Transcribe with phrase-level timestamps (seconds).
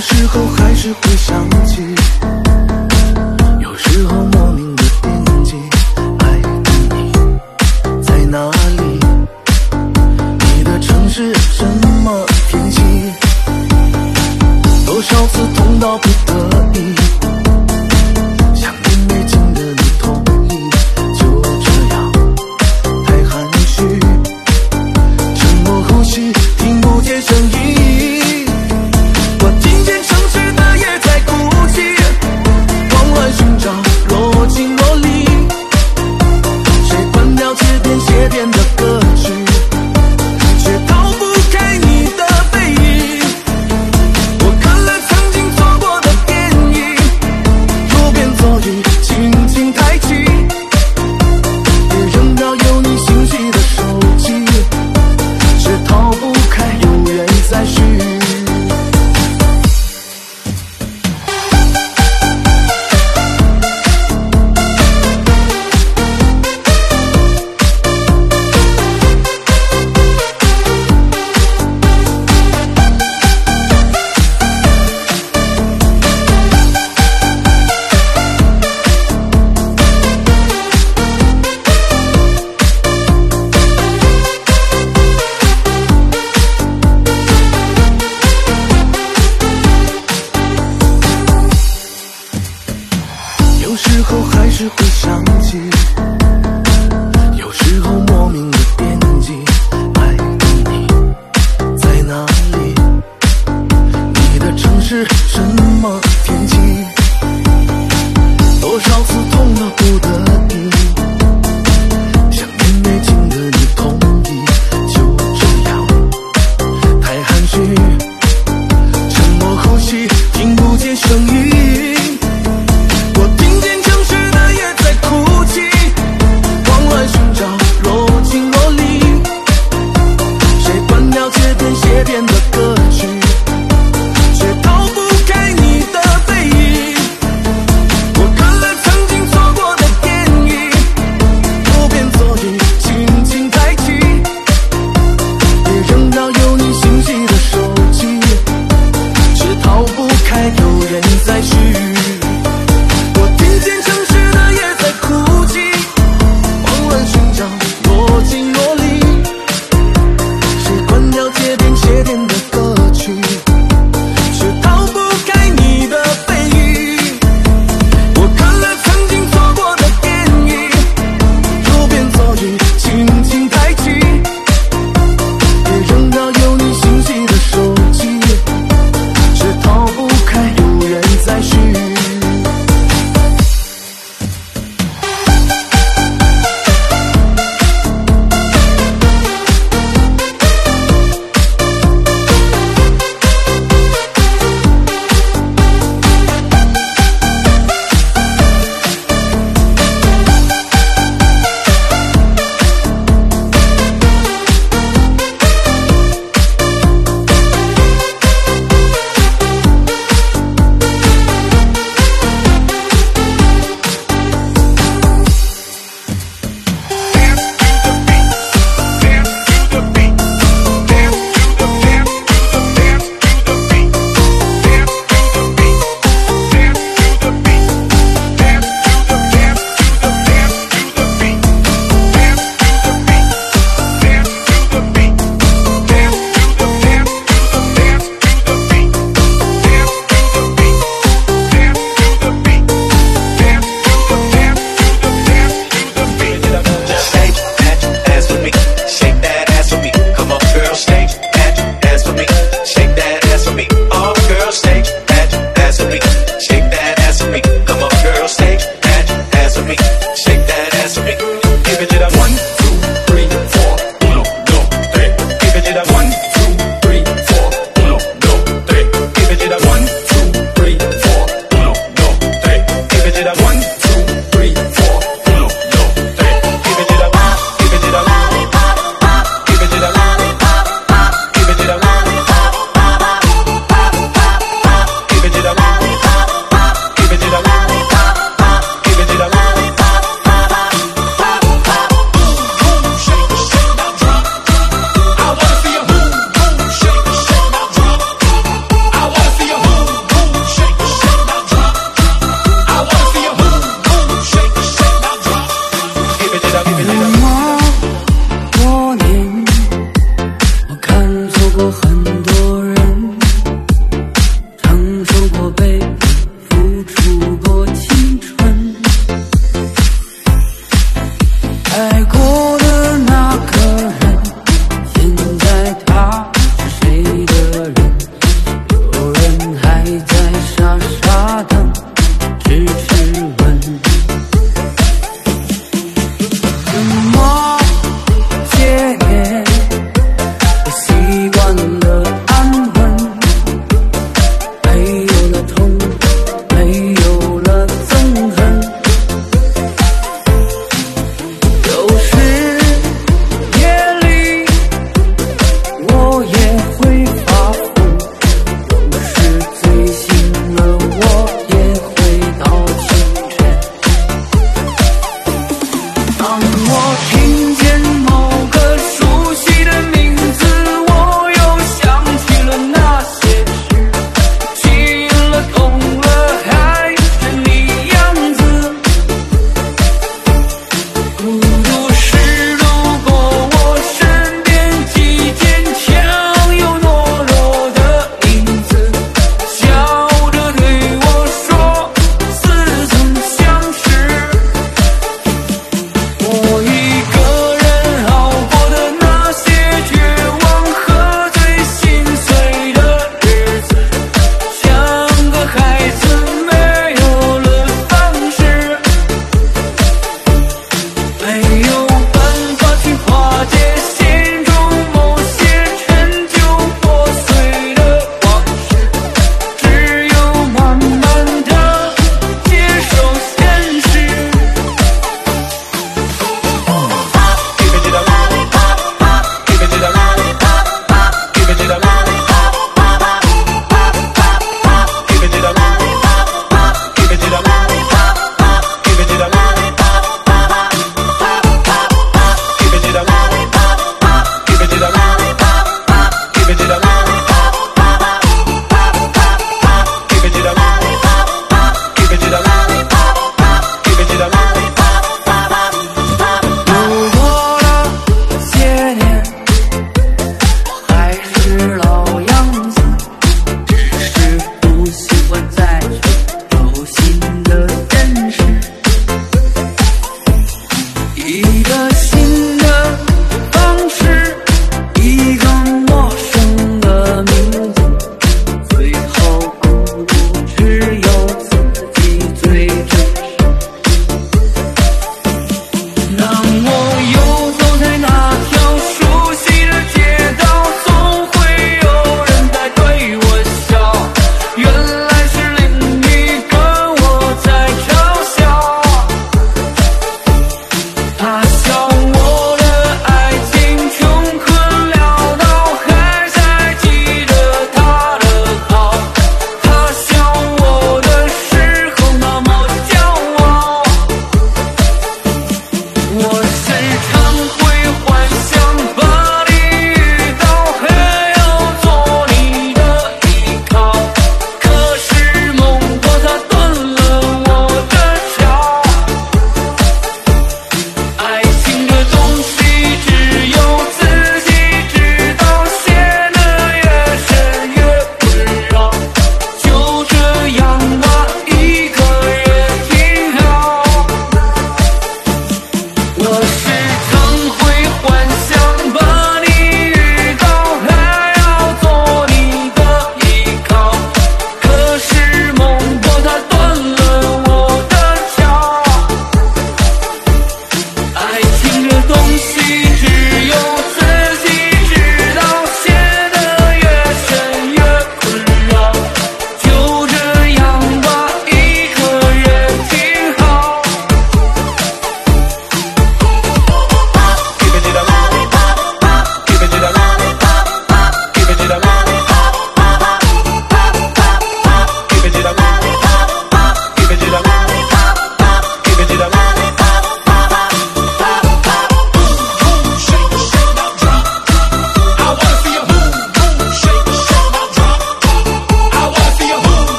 [0.00, 1.89] 有时候还是会想起。